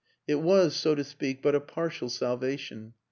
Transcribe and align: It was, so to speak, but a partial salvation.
It 0.27 0.39
was, 0.41 0.75
so 0.75 0.95
to 0.95 1.03
speak, 1.03 1.43
but 1.43 1.53
a 1.53 1.59
partial 1.59 2.09
salvation. 2.09 2.95